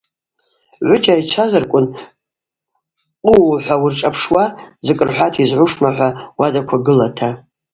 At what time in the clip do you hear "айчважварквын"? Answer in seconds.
1.13-1.85